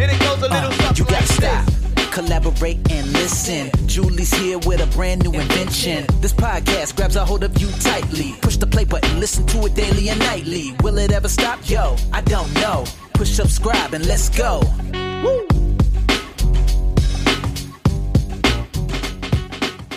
And 0.00 0.10
it 0.10 0.18
goes 0.20 0.38
a 0.38 0.48
little 0.48 0.72
Uh, 0.72 0.92
you 0.96 1.04
gotta 1.04 1.12
like 1.12 1.24
stop, 1.26 1.66
this. 1.66 2.08
collaborate 2.14 2.78
and 2.90 3.12
listen. 3.12 3.70
Julie's 3.86 4.32
here 4.32 4.58
with 4.60 4.80
a 4.80 4.86
brand 4.96 5.22
new 5.24 5.32
invention. 5.38 6.06
This 6.22 6.32
podcast 6.32 6.96
grabs 6.96 7.16
a 7.16 7.24
hold 7.26 7.44
of 7.44 7.52
you 7.60 7.68
tightly. 7.80 8.32
Push 8.40 8.56
the 8.56 8.66
play 8.66 8.84
button, 8.84 9.20
listen 9.20 9.44
to 9.48 9.66
it 9.66 9.74
daily 9.74 10.08
and 10.08 10.18
nightly. 10.20 10.74
Will 10.82 10.96
it 10.96 11.12
ever 11.12 11.28
stop? 11.28 11.58
Yo, 11.68 11.96
I 12.14 12.22
don't 12.22 12.50
know. 12.54 12.84
Push 13.12 13.28
subscribe 13.28 13.92
and 13.92 14.06
let's 14.06 14.30
go. 14.30 14.62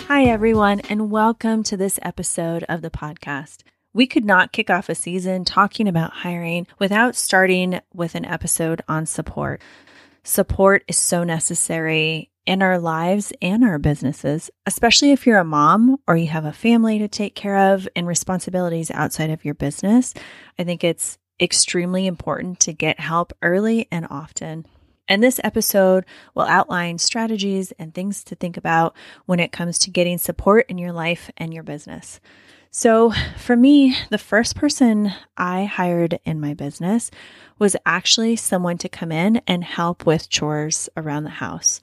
Hi, 0.06 0.24
everyone, 0.24 0.80
and 0.90 1.10
welcome 1.10 1.62
to 1.64 1.76
this 1.78 1.98
episode 2.02 2.64
of 2.68 2.82
the 2.82 2.90
podcast. 2.90 3.62
We 3.94 4.06
could 4.06 4.24
not 4.24 4.52
kick 4.52 4.68
off 4.68 4.88
a 4.90 4.94
season 4.94 5.44
talking 5.44 5.88
about 5.88 6.12
hiring 6.12 6.66
without 6.78 7.16
starting 7.16 7.80
with 7.94 8.14
an 8.14 8.24
episode 8.26 8.82
on 8.86 9.06
support. 9.06 9.62
Support 10.26 10.84
is 10.88 10.96
so 10.96 11.22
necessary 11.22 12.30
in 12.46 12.62
our 12.62 12.78
lives 12.78 13.30
and 13.42 13.62
our 13.62 13.78
businesses, 13.78 14.50
especially 14.64 15.12
if 15.12 15.26
you're 15.26 15.38
a 15.38 15.44
mom 15.44 15.98
or 16.08 16.16
you 16.16 16.28
have 16.28 16.46
a 16.46 16.52
family 16.52 16.98
to 16.98 17.08
take 17.08 17.34
care 17.34 17.74
of 17.74 17.86
and 17.94 18.06
responsibilities 18.06 18.90
outside 18.90 19.28
of 19.28 19.44
your 19.44 19.52
business. 19.52 20.14
I 20.58 20.64
think 20.64 20.82
it's 20.82 21.18
extremely 21.38 22.06
important 22.06 22.58
to 22.60 22.72
get 22.72 23.00
help 23.00 23.34
early 23.42 23.86
and 23.92 24.06
often. 24.08 24.64
And 25.06 25.22
this 25.22 25.40
episode 25.44 26.06
will 26.34 26.44
outline 26.44 26.96
strategies 26.96 27.72
and 27.72 27.92
things 27.92 28.24
to 28.24 28.34
think 28.34 28.56
about 28.56 28.96
when 29.26 29.40
it 29.40 29.52
comes 29.52 29.78
to 29.80 29.90
getting 29.90 30.16
support 30.16 30.64
in 30.70 30.78
your 30.78 30.92
life 30.92 31.30
and 31.36 31.52
your 31.52 31.64
business. 31.64 32.18
So, 32.76 33.12
for 33.38 33.54
me, 33.54 33.96
the 34.10 34.18
first 34.18 34.56
person 34.56 35.12
I 35.36 35.62
hired 35.62 36.18
in 36.24 36.40
my 36.40 36.54
business 36.54 37.08
was 37.56 37.76
actually 37.86 38.34
someone 38.34 38.78
to 38.78 38.88
come 38.88 39.12
in 39.12 39.40
and 39.46 39.62
help 39.62 40.04
with 40.04 40.28
chores 40.28 40.88
around 40.96 41.22
the 41.22 41.30
house. 41.30 41.80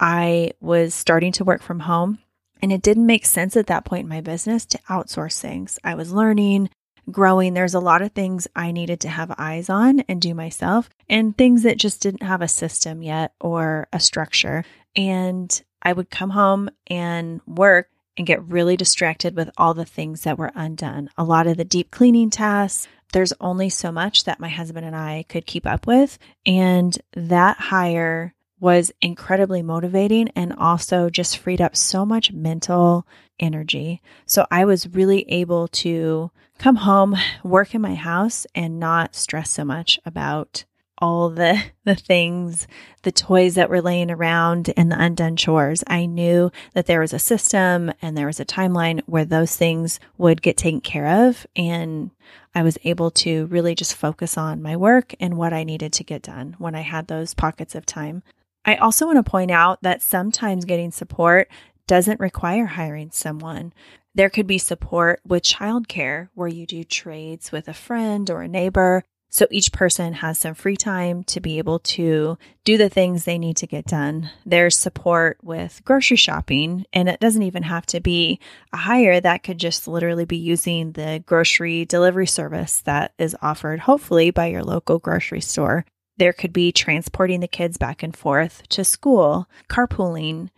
I 0.00 0.52
was 0.58 0.94
starting 0.94 1.32
to 1.32 1.44
work 1.44 1.60
from 1.60 1.80
home, 1.80 2.20
and 2.62 2.72
it 2.72 2.80
didn't 2.80 3.04
make 3.04 3.26
sense 3.26 3.54
at 3.54 3.66
that 3.66 3.84
point 3.84 4.04
in 4.04 4.08
my 4.08 4.22
business 4.22 4.64
to 4.64 4.78
outsource 4.88 5.38
things. 5.38 5.78
I 5.84 5.94
was 5.94 6.10
learning, 6.10 6.70
growing. 7.10 7.52
There's 7.52 7.74
a 7.74 7.78
lot 7.78 8.00
of 8.00 8.12
things 8.12 8.48
I 8.56 8.72
needed 8.72 9.00
to 9.00 9.10
have 9.10 9.34
eyes 9.36 9.68
on 9.68 10.00
and 10.08 10.22
do 10.22 10.32
myself, 10.32 10.88
and 11.06 11.36
things 11.36 11.64
that 11.64 11.76
just 11.76 12.00
didn't 12.00 12.22
have 12.22 12.40
a 12.40 12.48
system 12.48 13.02
yet 13.02 13.34
or 13.42 13.88
a 13.92 14.00
structure. 14.00 14.64
And 14.96 15.62
I 15.82 15.92
would 15.92 16.08
come 16.08 16.30
home 16.30 16.70
and 16.86 17.42
work 17.46 17.90
and 18.16 18.26
get 18.26 18.42
really 18.44 18.76
distracted 18.76 19.36
with 19.36 19.50
all 19.56 19.74
the 19.74 19.84
things 19.84 20.22
that 20.22 20.38
were 20.38 20.52
undone. 20.54 21.10
A 21.16 21.24
lot 21.24 21.46
of 21.46 21.56
the 21.56 21.64
deep 21.64 21.90
cleaning 21.90 22.30
tasks. 22.30 22.88
There's 23.12 23.32
only 23.40 23.68
so 23.68 23.90
much 23.90 24.24
that 24.24 24.40
my 24.40 24.48
husband 24.48 24.86
and 24.86 24.94
I 24.94 25.24
could 25.28 25.46
keep 25.46 25.66
up 25.66 25.86
with. 25.86 26.18
And 26.46 26.96
that 27.14 27.56
hire 27.56 28.34
was 28.60 28.92
incredibly 29.00 29.62
motivating 29.62 30.28
and 30.36 30.52
also 30.52 31.08
just 31.08 31.38
freed 31.38 31.60
up 31.60 31.74
so 31.74 32.04
much 32.04 32.30
mental 32.30 33.06
energy. 33.38 34.02
So 34.26 34.46
I 34.50 34.66
was 34.66 34.86
really 34.88 35.22
able 35.30 35.68
to 35.68 36.30
come 36.58 36.76
home, 36.76 37.16
work 37.42 37.74
in 37.74 37.80
my 37.80 37.94
house, 37.94 38.46
and 38.54 38.78
not 38.78 39.14
stress 39.14 39.50
so 39.50 39.64
much 39.64 39.98
about 40.04 40.64
all 41.00 41.30
the 41.30 41.62
the 41.84 41.94
things, 41.94 42.66
the 43.02 43.12
toys 43.12 43.54
that 43.54 43.70
were 43.70 43.80
laying 43.80 44.10
around 44.10 44.72
and 44.76 44.90
the 44.90 45.02
undone 45.02 45.36
chores. 45.36 45.82
I 45.86 46.06
knew 46.06 46.50
that 46.74 46.86
there 46.86 47.00
was 47.00 47.12
a 47.12 47.18
system 47.18 47.92
and 48.02 48.16
there 48.16 48.26
was 48.26 48.40
a 48.40 48.44
timeline 48.44 49.00
where 49.06 49.24
those 49.24 49.56
things 49.56 49.98
would 50.18 50.42
get 50.42 50.56
taken 50.56 50.80
care 50.80 51.26
of 51.26 51.46
and 51.56 52.10
I 52.54 52.62
was 52.62 52.78
able 52.84 53.10
to 53.12 53.46
really 53.46 53.74
just 53.74 53.94
focus 53.94 54.36
on 54.36 54.62
my 54.62 54.76
work 54.76 55.14
and 55.20 55.36
what 55.36 55.52
I 55.52 55.64
needed 55.64 55.92
to 55.94 56.04
get 56.04 56.22
done 56.22 56.56
when 56.58 56.74
I 56.74 56.80
had 56.80 57.06
those 57.06 57.34
pockets 57.34 57.74
of 57.74 57.86
time. 57.86 58.22
I 58.64 58.76
also 58.76 59.06
want 59.06 59.24
to 59.24 59.30
point 59.30 59.50
out 59.50 59.82
that 59.82 60.02
sometimes 60.02 60.64
getting 60.64 60.90
support 60.90 61.48
doesn't 61.86 62.20
require 62.20 62.66
hiring 62.66 63.10
someone. 63.10 63.72
There 64.14 64.30
could 64.30 64.46
be 64.46 64.58
support 64.58 65.20
with 65.26 65.44
childcare 65.44 66.28
where 66.34 66.48
you 66.48 66.66
do 66.66 66.84
trades 66.84 67.52
with 67.52 67.68
a 67.68 67.74
friend 67.74 68.28
or 68.28 68.42
a 68.42 68.48
neighbor. 68.48 69.04
So 69.32 69.46
each 69.50 69.72
person 69.72 70.14
has 70.14 70.38
some 70.38 70.54
free 70.54 70.76
time 70.76 71.22
to 71.24 71.40
be 71.40 71.58
able 71.58 71.78
to 71.78 72.36
do 72.64 72.76
the 72.76 72.88
things 72.88 73.24
they 73.24 73.38
need 73.38 73.56
to 73.58 73.66
get 73.66 73.86
done. 73.86 74.28
There's 74.44 74.76
support 74.76 75.38
with 75.40 75.80
grocery 75.84 76.16
shopping, 76.16 76.84
and 76.92 77.08
it 77.08 77.20
doesn't 77.20 77.44
even 77.44 77.62
have 77.62 77.86
to 77.86 78.00
be 78.00 78.40
a 78.72 78.76
hire. 78.76 79.20
That 79.20 79.44
could 79.44 79.58
just 79.58 79.86
literally 79.86 80.24
be 80.24 80.36
using 80.36 80.92
the 80.92 81.22
grocery 81.24 81.84
delivery 81.84 82.26
service 82.26 82.80
that 82.82 83.14
is 83.18 83.36
offered, 83.40 83.80
hopefully, 83.80 84.32
by 84.32 84.46
your 84.46 84.64
local 84.64 84.98
grocery 84.98 85.40
store. 85.40 85.84
There 86.16 86.32
could 86.32 86.52
be 86.52 86.72
transporting 86.72 87.38
the 87.38 87.48
kids 87.48 87.78
back 87.78 88.02
and 88.02 88.14
forth 88.14 88.68
to 88.70 88.84
school, 88.84 89.48
carpooling. 89.68 90.50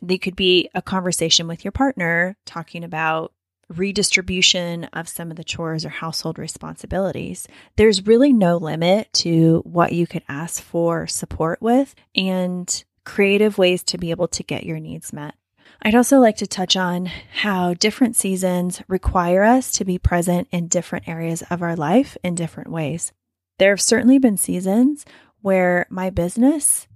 There 0.00 0.18
could 0.18 0.36
be 0.36 0.70
a 0.72 0.80
conversation 0.80 1.48
with 1.48 1.64
your 1.64 1.72
partner 1.72 2.36
talking 2.46 2.84
about 2.84 3.32
redistribution 3.70 4.84
of 4.92 5.08
some 5.08 5.30
of 5.30 5.36
the 5.36 5.44
chores 5.44 5.84
or 5.84 5.90
household 5.90 6.38
responsibilities. 6.38 7.46
There's 7.76 8.06
really 8.06 8.32
no 8.32 8.56
limit 8.56 9.12
to 9.14 9.62
what 9.64 9.92
you 9.92 10.06
could 10.06 10.24
ask 10.28 10.62
for 10.62 11.06
support 11.06 11.62
with 11.62 11.94
and 12.14 12.84
creative 13.04 13.58
ways 13.58 13.82
to 13.84 13.98
be 13.98 14.10
able 14.10 14.28
to 14.28 14.42
get 14.42 14.64
your 14.64 14.78
needs 14.78 15.12
met. 15.12 15.34
I'd 15.82 15.94
also 15.94 16.18
like 16.18 16.36
to 16.38 16.46
touch 16.46 16.76
on 16.76 17.06
how 17.06 17.74
different 17.74 18.16
seasons 18.16 18.82
require 18.86 19.44
us 19.44 19.72
to 19.72 19.84
be 19.84 19.98
present 19.98 20.48
in 20.50 20.68
different 20.68 21.08
areas 21.08 21.42
of 21.48 21.62
our 21.62 21.74
life 21.74 22.18
in 22.22 22.34
different 22.34 22.70
ways. 22.70 23.12
There 23.58 23.70
have 23.70 23.80
certainly 23.80 24.18
been 24.18 24.36
seasons 24.36 25.06
where 25.40 25.86
my 25.88 26.10
business 26.10 26.86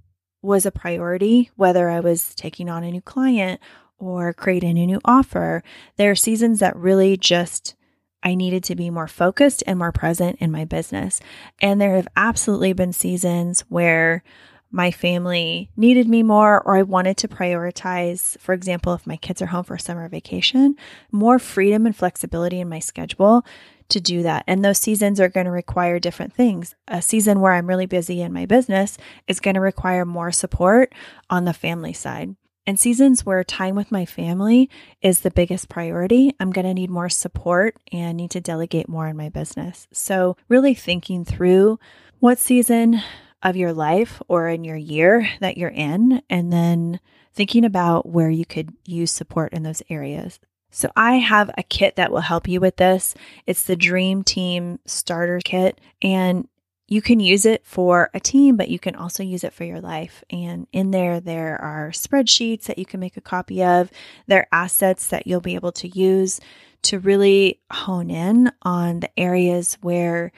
was 0.42 0.66
a 0.66 0.70
priority, 0.70 1.50
whether 1.56 1.88
I 1.88 2.00
was 2.00 2.34
taking 2.34 2.68
on 2.68 2.84
a 2.84 2.90
new 2.90 3.00
client 3.00 3.60
or 3.98 4.32
creating 4.32 4.78
a 4.78 4.86
new 4.86 5.00
offer. 5.04 5.62
There 5.96 6.10
are 6.10 6.16
seasons 6.16 6.60
that 6.60 6.76
really 6.76 7.16
just 7.16 7.74
I 8.22 8.34
needed 8.34 8.64
to 8.64 8.74
be 8.74 8.88
more 8.90 9.06
focused 9.06 9.62
and 9.66 9.78
more 9.78 9.92
present 9.92 10.38
in 10.40 10.50
my 10.50 10.64
business. 10.64 11.20
And 11.60 11.80
there 11.80 11.96
have 11.96 12.08
absolutely 12.16 12.72
been 12.72 12.92
seasons 12.92 13.60
where 13.68 14.24
my 14.70 14.90
family 14.90 15.70
needed 15.76 16.08
me 16.08 16.24
more, 16.24 16.60
or 16.62 16.76
I 16.76 16.82
wanted 16.82 17.16
to 17.18 17.28
prioritize, 17.28 18.36
for 18.40 18.52
example, 18.52 18.92
if 18.94 19.06
my 19.06 19.16
kids 19.16 19.40
are 19.40 19.46
home 19.46 19.62
for 19.62 19.78
summer 19.78 20.08
vacation, 20.08 20.74
more 21.12 21.38
freedom 21.38 21.86
and 21.86 21.94
flexibility 21.94 22.58
in 22.58 22.68
my 22.68 22.80
schedule 22.80 23.46
to 23.90 24.00
do 24.00 24.22
that. 24.22 24.42
And 24.48 24.64
those 24.64 24.78
seasons 24.78 25.20
are 25.20 25.28
going 25.28 25.44
to 25.44 25.52
require 25.52 26.00
different 26.00 26.32
things. 26.32 26.74
A 26.88 27.02
season 27.02 27.40
where 27.40 27.52
I'm 27.52 27.68
really 27.68 27.86
busy 27.86 28.20
in 28.20 28.32
my 28.32 28.46
business 28.46 28.98
is 29.28 29.38
going 29.38 29.54
to 29.54 29.60
require 29.60 30.04
more 30.04 30.32
support 30.32 30.92
on 31.30 31.44
the 31.44 31.52
family 31.52 31.92
side. 31.92 32.34
And 32.66 32.80
seasons 32.80 33.26
where 33.26 33.44
time 33.44 33.74
with 33.74 33.92
my 33.92 34.06
family 34.06 34.70
is 35.02 35.20
the 35.20 35.30
biggest 35.30 35.68
priority, 35.68 36.34
I'm 36.40 36.50
going 36.50 36.66
to 36.66 36.72
need 36.72 36.88
more 36.88 37.10
support 37.10 37.76
and 37.92 38.16
need 38.16 38.30
to 38.30 38.40
delegate 38.40 38.88
more 38.88 39.06
in 39.06 39.16
my 39.16 39.28
business. 39.28 39.86
So, 39.92 40.36
really 40.48 40.74
thinking 40.74 41.26
through 41.26 41.78
what 42.20 42.38
season 42.38 43.02
of 43.42 43.56
your 43.56 43.74
life 43.74 44.22
or 44.28 44.48
in 44.48 44.64
your 44.64 44.76
year 44.76 45.28
that 45.40 45.58
you're 45.58 45.68
in, 45.68 46.22
and 46.30 46.50
then 46.50 47.00
thinking 47.34 47.66
about 47.66 48.08
where 48.08 48.30
you 48.30 48.46
could 48.46 48.72
use 48.86 49.12
support 49.12 49.52
in 49.52 49.62
those 49.62 49.82
areas. 49.90 50.40
So, 50.70 50.90
I 50.96 51.16
have 51.16 51.50
a 51.58 51.62
kit 51.62 51.96
that 51.96 52.10
will 52.10 52.20
help 52.20 52.48
you 52.48 52.60
with 52.60 52.76
this. 52.76 53.14
It's 53.46 53.64
the 53.64 53.76
Dream 53.76 54.24
Team 54.24 54.78
Starter 54.86 55.40
Kit, 55.44 55.78
and 56.00 56.48
you 56.86 57.00
can 57.00 57.18
use 57.18 57.46
it 57.46 57.64
for 57.64 58.10
a 58.12 58.20
team, 58.20 58.56
but 58.56 58.68
you 58.68 58.78
can 58.78 58.94
also 58.94 59.22
use 59.22 59.42
it 59.42 59.52
for 59.52 59.64
your 59.64 59.80
life. 59.80 60.22
And 60.30 60.66
in 60.72 60.90
there, 60.90 61.18
there 61.18 61.60
are 61.60 61.90
spreadsheets 61.90 62.64
that 62.64 62.78
you 62.78 62.84
can 62.84 63.00
make 63.00 63.16
a 63.16 63.22
copy 63.22 63.64
of. 63.64 63.90
There 64.26 64.40
are 64.40 64.48
assets 64.52 65.08
that 65.08 65.26
you'll 65.26 65.40
be 65.40 65.54
able 65.54 65.72
to 65.72 65.88
use 65.88 66.40
to 66.82 66.98
really 66.98 67.60
hone 67.72 68.10
in 68.10 68.52
on 68.62 69.00
the 69.00 69.18
areas 69.18 69.78
where 69.80 70.32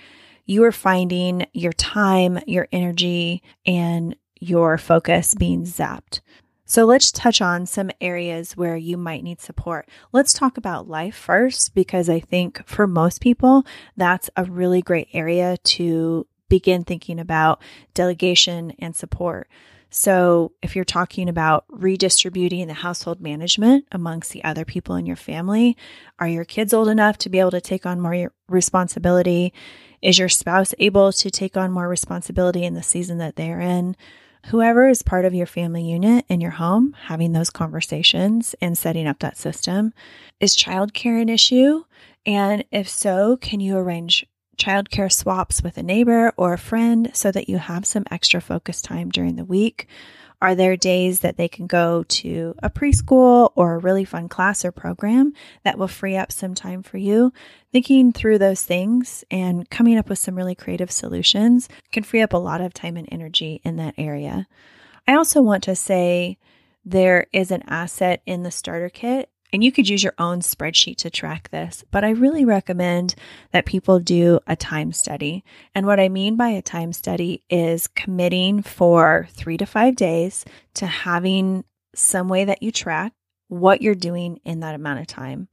you 0.45 0.63
are 0.63 0.73
finding 0.73 1.47
your 1.53 1.73
time, 1.73 2.39
your 2.47 2.69
energy, 2.71 3.43
and 3.67 4.15
your 4.39 4.79
focus 4.79 5.35
being 5.35 5.65
zapped. 5.65 6.21
So 6.69 6.85
let's 6.85 7.11
touch 7.11 7.41
on 7.41 7.67
some 7.67 7.91
areas 8.01 8.57
where 8.57 8.77
you 8.77 8.97
might 8.97 9.25
need 9.25 9.41
support. 9.41 9.89
Let's 10.13 10.33
talk 10.33 10.57
about 10.57 10.89
life 10.89 11.17
first, 11.17 11.75
because 11.75 12.09
I 12.09 12.21
think 12.21 12.67
for 12.67 12.87
most 12.87 13.21
people, 13.21 13.65
that's 13.97 14.31
a 14.37 14.45
really 14.45 14.83
great 14.83 15.09
area 15.13 15.57
to 15.57 16.27
begin 16.49 16.85
thinking 16.85 17.19
about 17.19 17.61
delegation 17.95 18.73
and 18.79 18.95
support. 18.95 19.49
So, 19.89 20.53
if 20.63 20.75
you're 20.75 20.85
talking 20.85 21.29
about 21.29 21.65
redistributing 21.69 22.67
the 22.67 22.75
household 22.75 23.21
management 23.21 23.87
amongst 23.93 24.33
the 24.33 24.43
other 24.45 24.65
people 24.65 24.97
in 24.97 25.07
your 25.07 25.17
family, 25.17 25.77
are 26.19 26.29
your 26.29 26.45
kids 26.45 26.75
old 26.75 26.89
enough 26.89 27.19
to 27.19 27.29
be 27.29 27.39
able 27.39 27.53
to 27.53 27.61
take 27.61 27.87
on 27.87 28.01
more 28.01 28.33
responsibility? 28.49 29.53
Is 30.03 30.19
your 30.19 30.29
spouse 30.29 30.75
able 30.79 31.13
to 31.13 31.31
take 31.31 31.57
on 31.57 31.73
more 31.73 31.89
responsibility 31.89 32.65
in 32.65 32.75
the 32.75 32.83
season 32.83 33.19
that 33.19 33.37
they're 33.37 33.61
in? 33.61 33.97
Whoever 34.47 34.89
is 34.89 35.03
part 35.03 35.25
of 35.25 35.35
your 35.35 35.47
family 35.47 35.83
unit 35.83 36.25
in 36.29 36.41
your 36.41 36.53
home, 36.53 36.95
having 37.07 37.33
those 37.33 37.51
conversations 37.51 38.55
and 38.61 38.77
setting 38.77 39.07
up 39.07 39.19
that 39.21 39.37
system. 39.37 39.93
Is 40.39 40.57
childcare 40.57 41.21
an 41.21 41.29
issue? 41.29 41.85
And 42.25 42.65
if 42.71 42.89
so, 42.89 43.37
can 43.37 43.61
you 43.61 43.77
arrange 43.77 44.27
childcare 44.57 45.13
swaps 45.13 45.63
with 45.63 45.79
a 45.79 45.83
neighbor 45.83 46.33
or 46.37 46.53
a 46.53 46.59
friend 46.59 47.11
so 47.15 47.31
that 47.33 47.49
you 47.49 47.59
have 47.59 47.87
some 47.87 48.05
extra 48.11 48.41
focus 48.41 48.83
time 48.83 49.11
during 49.11 49.37
the 49.37 49.45
week? 49.45 49.89
Are 50.43 50.55
there 50.55 50.77
days 50.77 51.21
that 51.21 51.39
they 51.39 51.49
can 51.49 51.67
go 51.67 52.03
to 52.03 52.55
a 52.63 52.69
preschool 52.69 53.53
or 53.55 53.75
a 53.75 53.79
really 53.79 54.05
fun 54.05 54.29
class 54.29 54.65
or 54.65 54.73
program 54.73 55.33
that 55.65 55.79
will 55.79 55.89
free 55.89 56.17
up 56.17 56.31
some 56.31 56.55
time 56.55 56.83
for 56.83 56.99
you? 56.99 57.33
Thinking 57.73 58.13
through 58.13 58.39
those 58.39 58.63
things 58.63 59.25
and 59.31 59.69
coming 59.71 59.97
up 59.97 60.11
with 60.11 60.19
some 60.19 60.35
really 60.35 60.55
creative 60.55 60.91
solutions 60.91 61.69
can 61.91 62.03
free 62.03 62.21
up 62.21 62.35
a 62.35 62.39
lot 62.39 62.61
of 62.61 62.75
time 62.75 62.97
and 62.99 63.09
energy 63.11 63.63
in 63.65 63.77
that 63.77 63.95
area. 63.97 64.47
I 65.09 65.15
also 65.15 65.41
want 65.41 65.63
to 65.65 65.75
say 65.75 66.39
there 66.85 67.27
is 67.33 67.51
an 67.51 67.63
asset 67.67 68.21
in 68.27 68.43
the 68.43 68.51
starter 68.51 68.91
kit 68.91 69.31
and 69.57 69.65
you 69.65 69.73
could 69.73 69.89
use 69.89 70.05
your 70.05 70.13
own 70.19 70.41
spreadsheet 70.41 70.99
to 70.99 71.09
track 71.09 71.49
this, 71.49 71.83
but 71.91 72.05
I 72.05 72.11
really 72.11 72.45
recommend 72.45 73.15
that 73.53 73.65
people 73.65 73.99
do 73.99 74.39
a 74.47 74.55
time 74.55 74.93
study. 74.93 75.45
And 75.75 75.87
what 75.87 75.99
I 75.99 76.11
mean 76.11 76.37
by 76.37 76.51
a 76.51 76.61
time 76.61 76.93
study 76.93 77.43
is 77.49 77.87
committing 77.87 78.61
for 78.61 79.29
three 79.31 79.57
to 79.57 79.65
five 79.65 79.97
days 79.97 80.45
to 80.75 80.85
having 80.85 81.65
some 81.95 82.29
way 82.29 82.45
that 82.45 82.63
you 82.63 82.71
track 82.71 83.15
what 83.49 83.81
you're 83.81 83.95
doing 83.95 84.41
in 84.45 84.61
that 84.61 84.75
amount 84.75 85.01
of 85.01 85.07
time. 85.07 85.49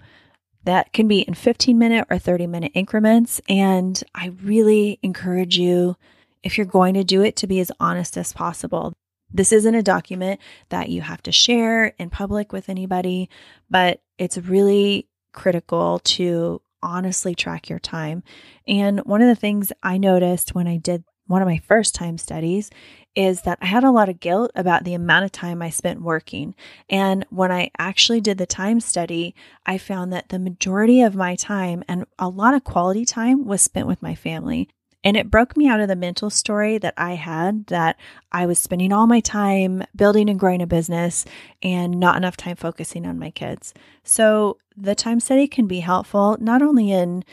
That 0.66 0.92
can 0.92 1.08
be 1.08 1.22
in 1.22 1.34
15 1.34 1.80
minute 1.80 2.06
or 2.10 2.20
30 2.20 2.46
minute 2.46 2.74
increments. 2.76 3.40
And 3.48 4.04
I 4.14 4.34
really 4.44 5.00
encourage 5.02 5.58
you, 5.58 5.96
if 6.44 6.58
you're 6.58 6.68
going 6.68 6.96
to 6.96 7.06
do 7.06 7.22
it, 7.22 7.38
to 7.38 7.48
be 7.48 7.62
as 7.62 7.72
honest 7.80 8.18
as 8.18 8.34
possible. 8.34 8.92
This 9.34 9.52
isn't 9.52 9.76
a 9.76 9.84
document 9.84 10.40
that 10.70 10.90
you 10.90 11.02
have 11.02 11.24
to 11.24 11.32
share 11.32 11.88
in 11.98 12.10
public 12.10 12.54
with 12.54 12.70
anybody, 12.70 13.30
but 13.70 14.02
it's 14.18 14.38
really 14.38 15.08
critical 15.34 16.00
to 16.00 16.62
honestly 16.84 17.34
track 17.34 17.70
your 17.70 17.80
time. 17.80 18.24
And 18.68 19.00
one 19.00 19.22
of 19.22 19.28
the 19.28 19.36
things 19.36 19.72
I 19.82 19.98
noticed 19.98 20.54
when 20.54 20.68
I 20.68 20.78
did 20.78 21.04
one 21.26 21.42
of 21.42 21.48
my 21.48 21.58
first 21.60 21.96
time 21.96 22.18
studies 22.18 22.70
is 23.16 23.44
that 23.44 23.58
I 23.62 23.66
had 23.66 23.84
a 23.84 23.92
lot 23.92 24.10
of 24.10 24.20
guilt 24.20 24.52
about 24.56 24.84
the 24.84 24.94
amount 24.94 25.26
of 25.26 25.32
time 25.32 25.62
I 25.62 25.70
spent 25.70 26.02
working. 26.02 26.54
And 26.90 27.26
when 27.30 27.52
I 27.52 27.72
actually 27.78 28.22
did 28.22 28.38
the 28.38 28.46
time 28.46 28.80
study, 28.80 29.34
I 29.66 29.78
found 29.78 30.12
that 30.12 30.30
the 30.30 30.40
majority 30.40 31.02
of 31.02 31.16
my 31.16 31.36
time 31.36 31.84
and 31.88 32.06
a 32.20 32.28
lot 32.28 32.54
of 32.54 32.64
quality 32.64 33.06
time 33.06 33.46
was 33.46 33.62
spent 33.62 33.88
with 33.88 34.02
my 34.02 34.16
family. 34.16 34.70
And 35.04 35.18
it 35.18 35.30
broke 35.30 35.58
me 35.58 35.68
out 35.68 35.82
of 35.82 35.90
the 35.90 35.96
mental 35.96 36.30
story 36.30 36.78
that 36.78 36.94
I 36.96 37.16
had 37.16 37.68
that 37.68 38.00
I 38.32 38.46
was 38.46 38.58
spending 38.58 38.94
all 38.94 39.06
my 39.06 39.20
time 39.20 39.84
building 39.96 40.30
and 40.30 40.40
growing 40.40 40.62
a 40.62 40.68
business 40.68 41.26
and 41.62 42.00
not 42.00 42.16
enough 42.16 42.38
time 42.38 42.56
focusing 42.56 43.06
on 43.06 43.20
my 43.20 43.30
kids. 43.30 43.74
So 44.04 44.58
the 44.78 44.96
time 44.96 45.20
study 45.20 45.48
can 45.48 45.68
be 45.68 45.82
helpful 45.82 46.38
not 46.40 46.62
only 46.62 46.92
in 46.92 47.26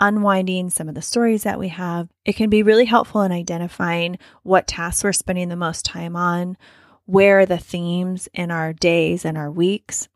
unwinding 0.00 0.70
some 0.70 0.88
of 0.88 0.94
the 0.94 1.02
stories 1.02 1.42
that 1.42 1.58
we 1.58 1.68
have, 1.68 2.08
it 2.24 2.36
can 2.36 2.50
be 2.50 2.62
really 2.62 2.84
helpful 2.84 3.22
in 3.22 3.32
identifying 3.32 4.18
what 4.44 4.68
tasks 4.68 5.02
we're 5.02 5.12
spending 5.12 5.48
the 5.48 5.56
most 5.56 5.84
time 5.84 6.14
on, 6.14 6.56
where 7.06 7.40
are 7.40 7.46
the 7.46 7.58
themes 7.58 8.28
in 8.32 8.52
our 8.52 8.72
days 8.72 9.24
and 9.24 9.36
our 9.36 9.50
weeks, 9.50 10.08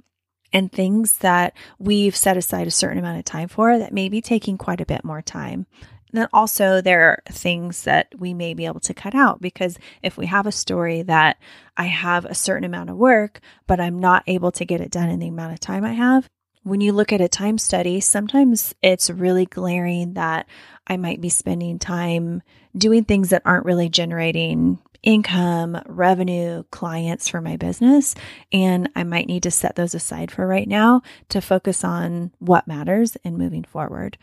and 0.53 0.71
things 0.71 1.19
that 1.19 1.55
we've 1.79 2.15
set 2.15 2.37
aside 2.37 2.67
a 2.69 2.71
certain 2.71 2.99
amount 2.99 3.19
of 3.19 3.25
time 3.25 3.49
for 3.49 3.77
that 3.79 3.93
may 3.93 4.09
be 4.09 4.21
taking 4.21 4.57
quite 4.57 4.81
a 4.81 4.87
bit 4.87 5.05
more 5.05 5.23
time 5.23 5.67
then 6.13 6.29
also 6.33 6.81
there 6.81 7.09
are 7.11 7.23
things 7.31 7.85
that 7.85 8.09
we 8.19 8.35
may 8.35 8.55
be 8.55 8.67
able 8.67 8.81
to 8.81 8.95
cut 8.95 9.15
out 9.15 9.41
because 9.41 9.79
if 10.03 10.17
we 10.17 10.27
have 10.27 10.47
a 10.47 10.53
story 10.53 11.03
that 11.03 11.39
I 11.77 11.85
have 11.85 12.25
a 12.25 12.35
certain 12.35 12.65
amount 12.65 12.91
of 12.91 12.97
work, 12.97 13.41
but 13.67 13.81
I'm 13.81 13.99
not 13.99 14.25
able 14.27 14.53
to 14.53 14.65
get 14.65 14.81
it 14.81 14.91
done 14.91 15.09
in 15.09 15.21
the 15.21 15.29
amount 15.29 15.55
of 15.55 15.61
time 15.61 15.85
I 15.85 15.95
have, 15.95 16.29
when 16.65 16.81
you 16.81 16.93
look 16.93 17.13
at 17.13 17.21
a 17.21 17.29
time 17.29 17.59
study, 17.59 18.01
sometimes 18.01 18.75
it's 18.83 19.11
really 19.11 19.47
glaring 19.47 20.15
that 20.15 20.47
I 20.87 20.97
might 20.97 21.21
be 21.21 21.29
spending 21.29 21.79
time 21.79 22.43
doing 22.77 23.05
things 23.05 23.31
that 23.31 23.43
aren't 23.45 23.67
really 23.67 23.89
generating 23.89 24.79
income, 25.03 25.81
revenue, 25.87 26.63
clients 26.71 27.29
for 27.29 27.41
my 27.41 27.57
business. 27.57 28.15
And 28.53 28.89
I 28.95 29.03
might 29.03 29.27
need 29.27 29.43
to 29.43 29.51
set 29.51 29.75
those 29.75 29.95
aside 29.95 30.31
for 30.31 30.47
right 30.47 30.69
now 30.69 31.03
to 31.31 31.41
focus 31.41 31.83
on 31.83 32.31
what 32.39 32.69
matters 32.69 33.17
and 33.25 33.37
moving 33.37 33.65
forward. 33.65 34.17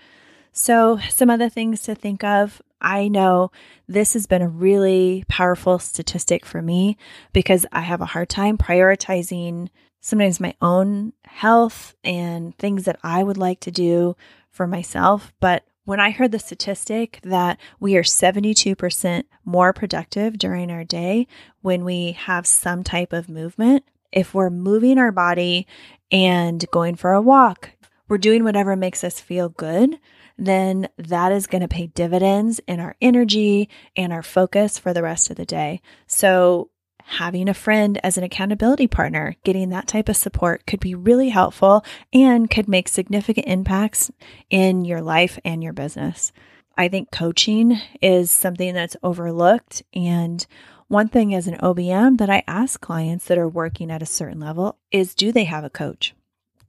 So, 0.62 1.00
some 1.10 1.30
other 1.30 1.48
things 1.48 1.84
to 1.84 1.96
think 1.96 2.22
of. 2.22 2.62
I 2.82 3.08
know 3.08 3.50
this 3.88 4.12
has 4.12 4.28
been 4.28 4.42
a 4.42 4.50
really 4.50 5.24
powerful 5.30 5.80
statistic 5.80 6.46
for 6.46 6.62
me 6.62 6.98
because 7.32 7.66
I 7.72 7.80
have 7.80 8.02
a 8.02 8.08
hard 8.08 8.28
time 8.28 8.58
prioritizing 8.58 9.70
sometimes 10.02 10.42
my 10.42 10.54
own 10.62 11.14
health 11.24 11.96
and 12.04 12.58
things 12.58 12.84
that 12.84 13.00
I 13.04 13.24
would 13.24 13.38
like 13.38 13.62
to 13.62 13.72
do 13.72 14.18
for 14.52 14.68
myself. 14.68 15.32
But 15.40 15.64
when 15.86 16.02
I 16.02 16.12
heard 16.12 16.34
the 16.34 16.40
statistic 16.40 17.22
that 17.24 17.58
we 17.80 17.96
are 17.96 18.04
72% 18.04 19.24
more 19.46 19.72
productive 19.72 20.38
during 20.38 20.72
our 20.72 20.84
day 20.84 21.28
when 21.62 21.86
we 21.86 22.12
have 22.12 22.46
some 22.46 22.84
type 22.84 23.14
of 23.14 23.30
movement, 23.30 23.86
if 24.12 24.34
we're 24.34 24.50
moving 24.50 24.98
our 24.98 25.14
body 25.14 25.68
and 26.12 26.66
going 26.70 26.96
for 26.96 27.14
a 27.14 27.22
walk, 27.22 27.70
we're 28.10 28.18
doing 28.18 28.44
whatever 28.44 28.76
makes 28.76 29.06
us 29.06 29.22
feel 29.22 29.48
good 29.48 29.98
then 30.40 30.88
that 30.98 31.32
is 31.32 31.48
going 31.48 31.62
to 31.62 31.68
pay 31.68 31.88
dividends 31.88 32.60
in 32.68 32.80
our 32.80 32.96
energy 33.02 33.70
and 33.96 34.14
our 34.14 34.24
focus 34.24 34.80
for 34.80 34.94
the 34.94 35.04
rest 35.04 35.30
of 35.30 35.36
the 35.36 35.46
day. 35.46 35.82
So, 36.08 36.70
having 37.04 37.50
a 37.50 37.54
friend 37.54 38.00
as 38.04 38.18
an 38.18 38.24
accountability 38.24 38.88
partner, 38.88 39.36
getting 39.44 39.70
that 39.70 39.88
type 39.88 40.10
of 40.10 40.16
support 40.16 40.66
could 40.68 40.80
be 40.80 40.94
really 40.94 41.30
helpful 41.30 41.84
and 42.14 42.50
could 42.50 42.68
make 42.68 42.88
significant 42.88 43.48
impacts 43.48 44.12
in 44.50 44.86
your 44.86 45.02
life 45.02 45.40
and 45.44 45.64
your 45.64 45.74
business. 45.74 46.32
I 46.78 46.88
think 46.88 47.12
coaching 47.12 47.80
is 48.02 48.32
something 48.32 48.74
that's 48.74 48.96
overlooked. 49.04 49.84
And 49.94 50.46
one 50.88 51.10
thing 51.10 51.36
as 51.36 51.48
an 51.48 51.58
OBM 51.58 52.20
that 52.20 52.30
I 52.30 52.44
ask 52.48 52.80
clients 52.80 53.26
that 53.26 53.38
are 53.38 53.50
working 53.50 53.92
at 53.92 54.02
a 54.02 54.08
certain 54.08 54.40
level 54.40 54.78
is 54.92 55.14
do 55.14 55.32
they 55.32 55.44
have 55.44 55.64
a 55.64 55.70
coach? 55.70 56.14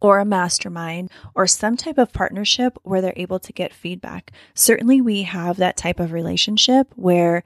Or 0.01 0.19
a 0.19 0.25
mastermind 0.25 1.11
or 1.35 1.47
some 1.47 1.77
type 1.77 1.99
of 1.99 2.13
partnership 2.13 2.79
where 2.83 3.01
they're 3.01 3.13
able 3.17 3.39
to 3.41 3.53
get 3.53 3.75
feedback. 3.75 4.33
Certainly, 4.55 5.01
we 5.01 5.23
have 5.23 5.57
that 5.57 5.77
type 5.77 6.01
of 6.01 6.13
relationship 6.13 6.93
where 6.97 7.43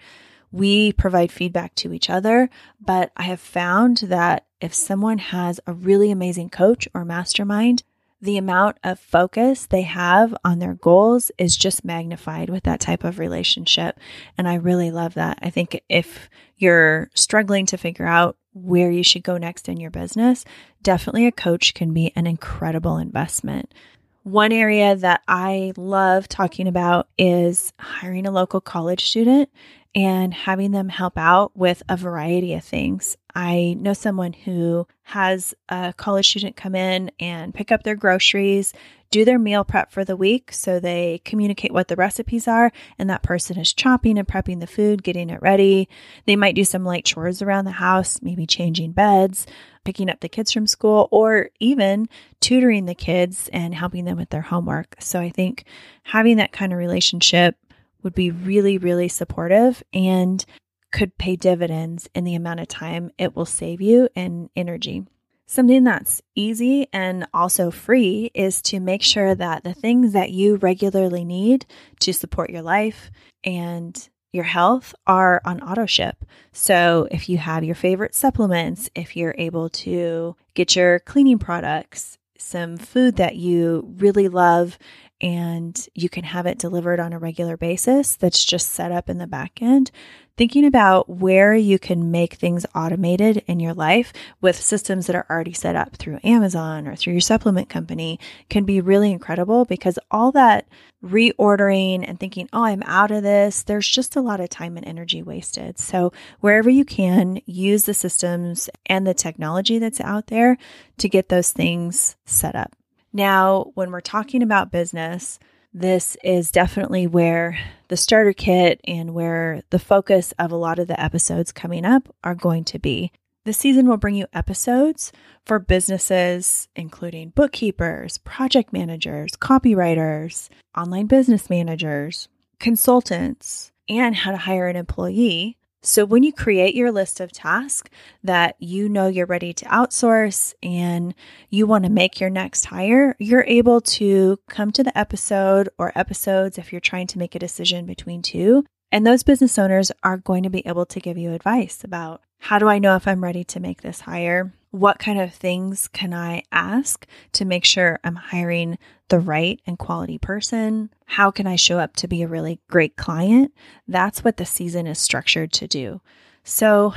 we 0.52 0.92
provide 0.92 1.32
feedback 1.32 1.74
to 1.74 1.92
each 1.92 2.08
other, 2.08 2.48
but 2.80 3.10
I 3.16 3.24
have 3.24 3.40
found 3.40 3.98
that 3.98 4.46
if 4.60 4.72
someone 4.72 5.18
has 5.18 5.58
a 5.66 5.72
really 5.72 6.12
amazing 6.12 6.48
coach 6.48 6.86
or 6.94 7.04
mastermind, 7.04 7.82
the 8.24 8.38
amount 8.38 8.78
of 8.82 8.98
focus 8.98 9.66
they 9.66 9.82
have 9.82 10.34
on 10.44 10.58
their 10.58 10.74
goals 10.74 11.30
is 11.36 11.56
just 11.56 11.84
magnified 11.84 12.48
with 12.48 12.62
that 12.62 12.80
type 12.80 13.04
of 13.04 13.18
relationship. 13.18 13.98
And 14.38 14.48
I 14.48 14.54
really 14.54 14.90
love 14.90 15.14
that. 15.14 15.38
I 15.42 15.50
think 15.50 15.82
if 15.88 16.30
you're 16.56 17.10
struggling 17.14 17.66
to 17.66 17.76
figure 17.76 18.06
out 18.06 18.38
where 18.54 18.90
you 18.90 19.02
should 19.02 19.22
go 19.22 19.36
next 19.36 19.68
in 19.68 19.78
your 19.78 19.90
business, 19.90 20.44
definitely 20.82 21.26
a 21.26 21.32
coach 21.32 21.74
can 21.74 21.92
be 21.92 22.12
an 22.16 22.26
incredible 22.26 22.96
investment. 22.96 23.74
One 24.22 24.52
area 24.52 24.96
that 24.96 25.20
I 25.28 25.74
love 25.76 26.28
talking 26.28 26.66
about 26.66 27.08
is 27.18 27.72
hiring 27.78 28.26
a 28.26 28.30
local 28.30 28.60
college 28.60 29.04
student 29.04 29.50
and 29.94 30.34
having 30.34 30.72
them 30.72 30.88
help 30.88 31.16
out 31.16 31.56
with 31.56 31.82
a 31.88 31.96
variety 31.96 32.54
of 32.54 32.64
things. 32.64 33.16
I 33.34 33.76
know 33.78 33.92
someone 33.92 34.32
who 34.32 34.86
has 35.02 35.54
a 35.68 35.92
college 35.96 36.28
student 36.28 36.56
come 36.56 36.74
in 36.74 37.10
and 37.18 37.54
pick 37.54 37.72
up 37.72 37.82
their 37.82 37.96
groceries, 37.96 38.72
do 39.10 39.24
their 39.24 39.38
meal 39.38 39.64
prep 39.64 39.92
for 39.92 40.04
the 40.04 40.16
week. 40.16 40.52
So 40.52 40.80
they 40.80 41.20
communicate 41.24 41.72
what 41.72 41.88
the 41.88 41.96
recipes 41.96 42.48
are, 42.48 42.72
and 42.98 43.08
that 43.10 43.22
person 43.22 43.58
is 43.58 43.72
chopping 43.72 44.18
and 44.18 44.26
prepping 44.26 44.60
the 44.60 44.66
food, 44.66 45.04
getting 45.04 45.30
it 45.30 45.42
ready. 45.42 45.88
They 46.26 46.36
might 46.36 46.56
do 46.56 46.64
some 46.64 46.84
light 46.84 47.04
chores 47.04 47.42
around 47.42 47.64
the 47.64 47.72
house, 47.72 48.22
maybe 48.22 48.46
changing 48.46 48.92
beds, 48.92 49.46
picking 49.84 50.08
up 50.08 50.20
the 50.20 50.28
kids 50.28 50.50
from 50.50 50.66
school, 50.66 51.08
or 51.10 51.50
even 51.60 52.08
tutoring 52.40 52.86
the 52.86 52.94
kids 52.94 53.48
and 53.52 53.74
helping 53.74 54.04
them 54.04 54.16
with 54.16 54.30
their 54.30 54.42
homework. 54.42 54.96
So 54.98 55.20
I 55.20 55.30
think 55.30 55.64
having 56.02 56.38
that 56.38 56.52
kind 56.52 56.72
of 56.72 56.78
relationship 56.78 57.56
would 58.04 58.14
be 58.14 58.30
really, 58.30 58.78
really 58.78 59.08
supportive 59.08 59.82
and 59.92 60.44
could 60.92 61.18
pay 61.18 61.34
dividends 61.34 62.08
in 62.14 62.22
the 62.22 62.36
amount 62.36 62.60
of 62.60 62.68
time 62.68 63.10
it 63.18 63.34
will 63.34 63.46
save 63.46 63.80
you 63.80 64.08
and 64.14 64.48
energy. 64.54 65.04
Something 65.46 65.84
that's 65.84 66.22
easy 66.34 66.86
and 66.92 67.26
also 67.34 67.70
free 67.70 68.30
is 68.32 68.62
to 68.62 68.80
make 68.80 69.02
sure 69.02 69.34
that 69.34 69.64
the 69.64 69.74
things 69.74 70.12
that 70.12 70.30
you 70.30 70.56
regularly 70.56 71.24
need 71.24 71.66
to 72.00 72.12
support 72.12 72.50
your 72.50 72.62
life 72.62 73.10
and 73.42 74.08
your 74.32 74.44
health 74.44 74.94
are 75.06 75.42
on 75.44 75.60
auto 75.60 75.86
ship. 75.86 76.24
So 76.52 77.08
if 77.10 77.28
you 77.28 77.38
have 77.38 77.62
your 77.62 77.74
favorite 77.74 78.14
supplements, 78.14 78.88
if 78.94 79.16
you're 79.16 79.34
able 79.36 79.68
to 79.70 80.34
get 80.54 80.74
your 80.74 80.98
cleaning 81.00 81.38
products, 81.38 82.18
some 82.38 82.76
food 82.76 83.16
that 83.16 83.36
you 83.36 83.94
really 83.98 84.28
love 84.28 84.78
and 85.24 85.88
you 85.94 86.10
can 86.10 86.22
have 86.22 86.44
it 86.44 86.58
delivered 86.58 87.00
on 87.00 87.14
a 87.14 87.18
regular 87.18 87.56
basis 87.56 88.14
that's 88.14 88.44
just 88.44 88.72
set 88.72 88.92
up 88.92 89.08
in 89.08 89.16
the 89.16 89.26
back 89.26 89.62
end. 89.62 89.90
Thinking 90.36 90.66
about 90.66 91.08
where 91.08 91.54
you 91.54 91.78
can 91.78 92.10
make 92.10 92.34
things 92.34 92.66
automated 92.74 93.42
in 93.46 93.58
your 93.58 93.72
life 93.72 94.12
with 94.42 94.60
systems 94.60 95.06
that 95.06 95.16
are 95.16 95.24
already 95.30 95.54
set 95.54 95.76
up 95.76 95.96
through 95.96 96.18
Amazon 96.24 96.86
or 96.86 96.94
through 96.94 97.14
your 97.14 97.20
supplement 97.22 97.70
company 97.70 98.20
can 98.50 98.64
be 98.64 98.82
really 98.82 99.10
incredible 99.12 99.64
because 99.64 99.98
all 100.10 100.30
that 100.32 100.68
reordering 101.02 102.04
and 102.06 102.20
thinking, 102.20 102.46
oh, 102.52 102.64
I'm 102.64 102.82
out 102.82 103.10
of 103.10 103.22
this, 103.22 103.62
there's 103.62 103.88
just 103.88 104.16
a 104.16 104.20
lot 104.20 104.40
of 104.40 104.50
time 104.50 104.76
and 104.76 104.86
energy 104.86 105.22
wasted. 105.22 105.78
So, 105.78 106.12
wherever 106.40 106.68
you 106.68 106.84
can, 106.84 107.40
use 107.46 107.84
the 107.84 107.94
systems 107.94 108.68
and 108.84 109.06
the 109.06 109.14
technology 109.14 109.78
that's 109.78 110.00
out 110.02 110.26
there 110.26 110.58
to 110.98 111.08
get 111.08 111.30
those 111.30 111.52
things 111.52 112.16
set 112.26 112.54
up. 112.54 112.74
Now, 113.16 113.70
when 113.74 113.92
we're 113.92 114.00
talking 114.00 114.42
about 114.42 114.72
business, 114.72 115.38
this 115.72 116.16
is 116.24 116.50
definitely 116.50 117.06
where 117.06 117.56
the 117.86 117.96
starter 117.96 118.32
kit 118.32 118.80
and 118.88 119.14
where 119.14 119.62
the 119.70 119.78
focus 119.78 120.34
of 120.36 120.50
a 120.50 120.56
lot 120.56 120.80
of 120.80 120.88
the 120.88 121.00
episodes 121.00 121.52
coming 121.52 121.84
up 121.84 122.12
are 122.24 122.34
going 122.34 122.64
to 122.64 122.80
be. 122.80 123.12
This 123.44 123.56
season 123.56 123.86
will 123.86 123.98
bring 123.98 124.16
you 124.16 124.26
episodes 124.32 125.12
for 125.46 125.60
businesses, 125.60 126.66
including 126.74 127.28
bookkeepers, 127.28 128.18
project 128.18 128.72
managers, 128.72 129.32
copywriters, 129.36 130.48
online 130.76 131.06
business 131.06 131.48
managers, 131.48 132.26
consultants, 132.58 133.70
and 133.88 134.16
how 134.16 134.32
to 134.32 134.38
hire 134.38 134.66
an 134.66 134.74
employee 134.74 135.56
so, 135.86 136.06
when 136.06 136.22
you 136.22 136.32
create 136.32 136.74
your 136.74 136.90
list 136.90 137.20
of 137.20 137.30
tasks 137.30 137.90
that 138.22 138.56
you 138.58 138.88
know 138.88 139.06
you're 139.06 139.26
ready 139.26 139.52
to 139.52 139.66
outsource 139.66 140.54
and 140.62 141.14
you 141.50 141.66
want 141.66 141.84
to 141.84 141.90
make 141.90 142.20
your 142.20 142.30
next 142.30 142.64
hire, 142.66 143.14
you're 143.18 143.44
able 143.46 143.82
to 143.82 144.38
come 144.48 144.70
to 144.72 144.82
the 144.82 144.96
episode 144.96 145.68
or 145.78 145.92
episodes 145.94 146.56
if 146.56 146.72
you're 146.72 146.80
trying 146.80 147.06
to 147.08 147.18
make 147.18 147.34
a 147.34 147.38
decision 147.38 147.84
between 147.84 148.22
two. 148.22 148.64
And 148.90 149.06
those 149.06 149.22
business 149.22 149.58
owners 149.58 149.92
are 150.02 150.16
going 150.16 150.44
to 150.44 150.50
be 150.50 150.66
able 150.66 150.86
to 150.86 151.00
give 151.00 151.18
you 151.18 151.32
advice 151.32 151.84
about 151.84 152.22
how 152.40 152.58
do 152.58 152.68
I 152.68 152.78
know 152.78 152.96
if 152.96 153.06
I'm 153.06 153.22
ready 153.22 153.44
to 153.44 153.60
make 153.60 153.82
this 153.82 154.00
hire? 154.00 154.52
What 154.74 154.98
kind 154.98 155.20
of 155.20 155.32
things 155.32 155.86
can 155.86 156.12
I 156.12 156.42
ask 156.50 157.06
to 157.34 157.44
make 157.44 157.64
sure 157.64 158.00
I'm 158.02 158.16
hiring 158.16 158.76
the 159.08 159.20
right 159.20 159.60
and 159.68 159.78
quality 159.78 160.18
person? 160.18 160.90
How 161.06 161.30
can 161.30 161.46
I 161.46 161.54
show 161.54 161.78
up 161.78 161.94
to 161.98 162.08
be 162.08 162.22
a 162.22 162.26
really 162.26 162.58
great 162.68 162.96
client? 162.96 163.54
That's 163.86 164.24
what 164.24 164.36
the 164.36 164.44
season 164.44 164.88
is 164.88 164.98
structured 164.98 165.52
to 165.52 165.68
do. 165.68 166.00
So, 166.42 166.92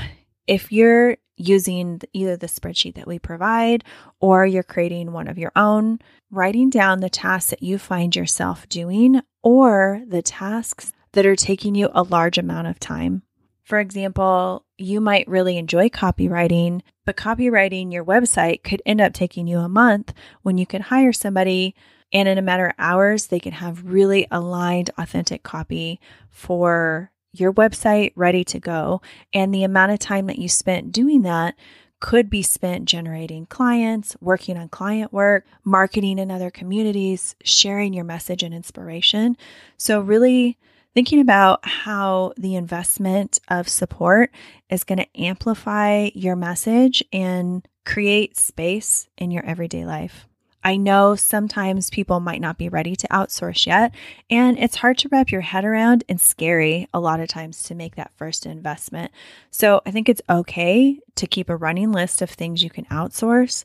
if 0.48 0.72
you're 0.72 1.18
using 1.36 2.02
either 2.14 2.36
the 2.36 2.48
spreadsheet 2.48 2.96
that 2.96 3.06
we 3.06 3.20
provide 3.20 3.84
or 4.20 4.44
you're 4.44 4.64
creating 4.64 5.12
one 5.12 5.28
of 5.28 5.38
your 5.38 5.52
own, 5.56 6.00
writing 6.32 6.72
down 6.72 7.02
the 7.02 7.12
tasks 7.12 7.52
that 7.52 7.62
you 7.62 7.78
find 7.78 8.16
yourself 8.16 8.68
doing 8.70 9.22
or 9.44 10.02
the 10.08 10.24
tasks 10.24 10.94
that 11.12 11.28
are 11.28 11.36
taking 11.36 11.76
you 11.76 11.92
a 11.94 12.02
large 12.02 12.40
amount 12.40 12.66
of 12.66 12.80
time. 12.80 13.22
For 13.68 13.80
example, 13.80 14.64
you 14.78 15.02
might 15.02 15.28
really 15.28 15.58
enjoy 15.58 15.90
copywriting, 15.90 16.84
but 17.06 17.18
copywriting 17.18 17.92
your 17.92 18.06
website 18.06 18.64
could 18.64 18.82
end 18.86 19.02
up 19.02 19.12
taking 19.12 19.46
you 19.46 19.60
a 19.60 19.68
month 19.68 20.14
when 20.42 20.58
you 20.58 20.66
could 20.66 20.84
hire 20.84 21.12
somebody 21.12 21.76
and 22.14 22.30
in 22.30 22.38
a 22.38 22.42
matter 22.42 22.68
of 22.68 22.76
hours, 22.80 23.28
they 23.28 23.42
can 23.42 23.52
have 23.52 23.84
really 23.84 24.26
aligned, 24.32 24.90
authentic 24.98 25.44
copy 25.44 26.00
for 26.30 27.12
your 27.34 27.52
website 27.52 28.14
ready 28.16 28.46
to 28.46 28.58
go. 28.58 29.02
And 29.34 29.54
the 29.54 29.66
amount 29.66 29.92
of 29.92 30.00
time 30.00 30.28
that 30.28 30.40
you 30.40 30.48
spent 30.48 30.94
doing 30.94 31.24
that 31.24 31.56
could 32.00 32.30
be 32.30 32.44
spent 32.44 32.86
generating 32.86 33.48
clients, 33.48 34.16
working 34.22 34.56
on 34.56 34.70
client 34.70 35.12
work, 35.12 35.46
marketing 35.66 36.20
in 36.20 36.32
other 36.32 36.50
communities, 36.50 37.36
sharing 37.44 37.94
your 37.94 38.06
message 38.06 38.44
and 38.44 38.54
inspiration. 38.54 39.36
So, 39.76 40.00
really 40.00 40.58
thinking 40.98 41.20
about 41.20 41.64
how 41.64 42.34
the 42.38 42.56
investment 42.56 43.38
of 43.50 43.70
support 43.70 44.32
is 44.68 44.84
going 44.84 44.98
to 44.98 45.22
amplify 45.22 46.10
your 46.16 46.36
message 46.36 47.04
and 47.14 47.68
create 47.86 48.36
space 48.36 49.08
in 49.16 49.30
your 49.30 49.46
everyday 49.46 49.86
life. 49.86 50.28
I 50.64 50.76
know 50.76 51.16
sometimes 51.16 51.92
people 51.92 52.20
might 52.20 52.42
not 52.42 52.58
be 52.58 52.68
ready 52.68 52.96
to 52.96 53.08
outsource 53.10 53.68
yet, 53.68 53.94
and 54.32 54.58
it's 54.58 54.78
hard 54.78 54.98
to 54.98 55.10
wrap 55.12 55.30
your 55.30 55.42
head 55.42 55.66
around 55.66 56.04
and 56.10 56.20
scary 56.20 56.88
a 56.96 57.00
lot 57.00 57.20
of 57.20 57.28
times 57.28 57.62
to 57.66 57.76
make 57.76 57.96
that 57.98 58.12
first 58.16 58.48
investment. 58.48 59.12
So 59.52 59.82
I 59.86 59.92
think 59.92 60.10
it's 60.10 60.24
okay 60.28 61.00
to 61.14 61.28
keep 61.28 61.52
a 61.52 61.56
running 61.56 61.92
list 61.92 62.24
of 62.24 62.32
things 62.32 62.64
you 62.64 62.72
can 62.72 62.86
outsource. 62.86 63.64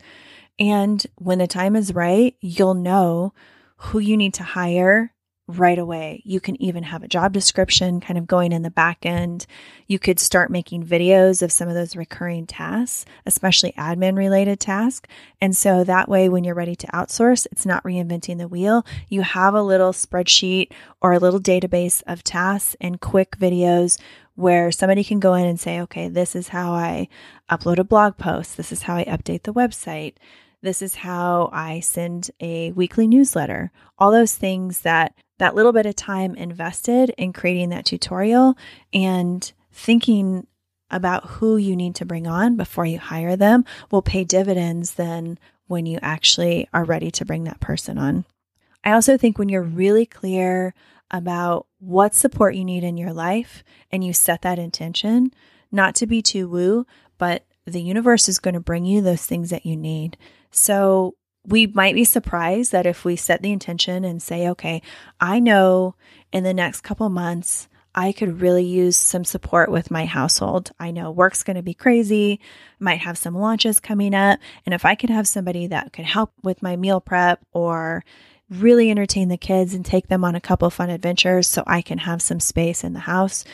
And 0.58 1.02
when 1.16 1.38
the 1.38 1.46
time 1.46 1.76
is 1.76 1.94
right, 1.94 2.36
you'll 2.42 2.74
know 2.74 3.32
who 3.76 4.00
you 4.00 4.18
need 4.18 4.34
to 4.34 4.42
hire 4.42 5.11
right 5.48 5.78
away. 5.78 6.22
You 6.24 6.40
can 6.40 6.60
even 6.62 6.84
have 6.84 7.02
a 7.02 7.08
job 7.08 7.32
description 7.32 8.00
kind 8.00 8.16
of 8.16 8.26
going 8.26 8.52
in 8.52 8.62
the 8.62 8.70
back 8.70 9.04
end. 9.04 9.46
You 9.86 9.98
could 9.98 10.20
start 10.20 10.50
making 10.50 10.86
videos 10.86 11.42
of 11.42 11.50
some 11.50 11.68
of 11.68 11.74
those 11.74 11.96
recurring 11.96 12.46
tasks, 12.46 13.04
especially 13.26 13.72
admin 13.72 14.16
related 14.16 14.60
tasks. 14.60 15.08
And 15.40 15.56
so 15.56 15.84
that 15.84 16.08
way, 16.08 16.28
when 16.28 16.44
you're 16.44 16.54
ready 16.54 16.76
to 16.76 16.86
outsource, 16.88 17.46
it's 17.50 17.66
not 17.66 17.82
reinventing 17.82 18.38
the 18.38 18.48
wheel. 18.48 18.86
You 19.08 19.22
have 19.22 19.54
a 19.54 19.62
little 19.62 19.92
spreadsheet 19.92 20.72
or 21.00 21.12
a 21.12 21.18
little 21.18 21.40
database 21.40 22.02
of 22.06 22.22
tasks 22.22 22.76
and 22.80 23.00
quick 23.00 23.36
videos 23.36 24.00
where 24.34 24.70
somebody 24.72 25.04
can 25.04 25.20
go 25.20 25.34
in 25.34 25.44
and 25.44 25.60
say, 25.60 25.80
okay, 25.80 26.08
this 26.08 26.34
is 26.34 26.48
how 26.48 26.72
I 26.72 27.08
upload 27.50 27.78
a 27.78 27.84
blog 27.84 28.16
post. 28.16 28.56
This 28.56 28.72
is 28.72 28.82
how 28.82 28.96
I 28.96 29.04
update 29.04 29.42
the 29.42 29.52
website. 29.52 30.14
This 30.62 30.80
is 30.80 30.94
how 30.94 31.50
I 31.52 31.80
send 31.80 32.30
a 32.40 32.70
weekly 32.72 33.08
newsletter. 33.08 33.72
All 33.98 34.12
those 34.12 34.36
things 34.36 34.82
that 34.82 35.14
that 35.42 35.56
little 35.56 35.72
bit 35.72 35.86
of 35.86 35.96
time 35.96 36.36
invested 36.36 37.12
in 37.18 37.32
creating 37.32 37.70
that 37.70 37.84
tutorial 37.84 38.56
and 38.94 39.52
thinking 39.72 40.46
about 40.88 41.24
who 41.24 41.56
you 41.56 41.74
need 41.74 41.96
to 41.96 42.04
bring 42.04 42.28
on 42.28 42.56
before 42.56 42.86
you 42.86 42.96
hire 42.96 43.34
them 43.34 43.64
will 43.90 44.02
pay 44.02 44.22
dividends 44.22 44.94
then 44.94 45.36
when 45.66 45.84
you 45.84 45.98
actually 46.00 46.68
are 46.72 46.84
ready 46.84 47.10
to 47.10 47.24
bring 47.24 47.42
that 47.42 47.58
person 47.58 47.98
on. 47.98 48.24
I 48.84 48.92
also 48.92 49.16
think 49.16 49.36
when 49.36 49.48
you're 49.48 49.62
really 49.62 50.06
clear 50.06 50.74
about 51.10 51.66
what 51.80 52.14
support 52.14 52.54
you 52.54 52.64
need 52.64 52.84
in 52.84 52.96
your 52.96 53.12
life 53.12 53.64
and 53.90 54.04
you 54.04 54.12
set 54.12 54.42
that 54.42 54.60
intention, 54.60 55.34
not 55.72 55.96
to 55.96 56.06
be 56.06 56.22
too 56.22 56.48
woo, 56.48 56.86
but 57.18 57.44
the 57.66 57.82
universe 57.82 58.28
is 58.28 58.38
going 58.38 58.54
to 58.54 58.60
bring 58.60 58.84
you 58.84 59.00
those 59.00 59.26
things 59.26 59.50
that 59.50 59.66
you 59.66 59.76
need. 59.76 60.16
So 60.52 61.16
we 61.46 61.66
might 61.66 61.94
be 61.94 62.04
surprised 62.04 62.72
that 62.72 62.86
if 62.86 63.04
we 63.04 63.16
set 63.16 63.42
the 63.42 63.52
intention 63.52 64.04
and 64.04 64.22
say, 64.22 64.48
okay, 64.48 64.82
I 65.20 65.40
know 65.40 65.94
in 66.32 66.44
the 66.44 66.54
next 66.54 66.82
couple 66.82 67.08
months, 67.08 67.68
I 67.94 68.12
could 68.12 68.40
really 68.40 68.64
use 68.64 68.96
some 68.96 69.24
support 69.24 69.70
with 69.70 69.90
my 69.90 70.06
household. 70.06 70.72
I 70.80 70.92
know 70.92 71.10
work's 71.10 71.42
going 71.42 71.56
to 71.56 71.62
be 71.62 71.74
crazy, 71.74 72.40
might 72.78 73.00
have 73.00 73.18
some 73.18 73.34
launches 73.34 73.80
coming 73.80 74.14
up. 74.14 74.38
And 74.64 74.74
if 74.74 74.84
I 74.84 74.94
could 74.94 75.10
have 75.10 75.28
somebody 75.28 75.66
that 75.66 75.92
could 75.92 76.06
help 76.06 76.32
with 76.42 76.62
my 76.62 76.76
meal 76.76 77.00
prep 77.00 77.44
or 77.52 78.02
really 78.48 78.90
entertain 78.90 79.28
the 79.28 79.36
kids 79.36 79.74
and 79.74 79.84
take 79.84 80.08
them 80.08 80.24
on 80.24 80.34
a 80.34 80.40
couple 80.40 80.70
fun 80.70 80.90
adventures 80.90 81.46
so 81.46 81.64
I 81.66 81.82
can 81.82 81.98
have 81.98 82.22
some 82.22 82.40
space 82.40 82.82
in 82.82 82.94
the 82.94 83.00
house, 83.00 83.44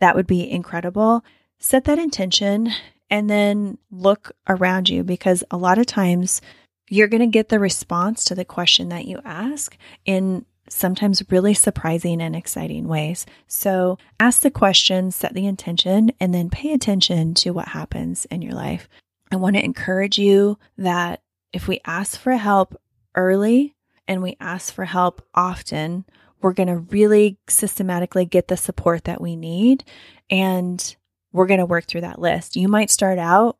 that 0.00 0.14
would 0.14 0.26
be 0.26 0.50
incredible. 0.50 1.24
Set 1.58 1.84
that 1.84 1.98
intention 1.98 2.70
and 3.08 3.30
then 3.30 3.78
look 3.90 4.32
around 4.48 4.88
you 4.88 5.04
because 5.04 5.42
a 5.50 5.56
lot 5.56 5.78
of 5.78 5.86
times 5.86 6.42
you're 6.88 7.08
going 7.08 7.20
to 7.20 7.26
get 7.26 7.48
the 7.48 7.58
response 7.58 8.24
to 8.24 8.34
the 8.34 8.44
question 8.44 8.88
that 8.90 9.06
you 9.06 9.20
ask 9.24 9.76
in 10.04 10.44
sometimes 10.68 11.22
really 11.30 11.54
surprising 11.54 12.20
and 12.20 12.34
exciting 12.34 12.88
ways. 12.88 13.26
So 13.46 13.98
ask 14.18 14.40
the 14.40 14.50
question, 14.50 15.10
set 15.10 15.34
the 15.34 15.46
intention, 15.46 16.12
and 16.20 16.34
then 16.34 16.50
pay 16.50 16.72
attention 16.72 17.34
to 17.34 17.50
what 17.50 17.68
happens 17.68 18.24
in 18.26 18.42
your 18.42 18.54
life. 18.54 18.88
I 19.30 19.36
want 19.36 19.56
to 19.56 19.64
encourage 19.64 20.18
you 20.18 20.58
that 20.78 21.22
if 21.52 21.68
we 21.68 21.80
ask 21.84 22.18
for 22.18 22.32
help 22.32 22.80
early 23.14 23.74
and 24.08 24.22
we 24.22 24.36
ask 24.40 24.72
for 24.72 24.84
help 24.84 25.26
often, 25.34 26.04
we're 26.40 26.52
going 26.52 26.68
to 26.68 26.76
really 26.76 27.38
systematically 27.48 28.24
get 28.24 28.48
the 28.48 28.56
support 28.56 29.04
that 29.04 29.20
we 29.20 29.36
need. 29.36 29.84
And 30.30 30.96
we're 31.32 31.46
going 31.46 31.60
to 31.60 31.66
work 31.66 31.86
through 31.86 32.02
that 32.02 32.20
list. 32.20 32.56
You 32.56 32.68
might 32.68 32.90
start 32.90 33.18
out 33.18 33.56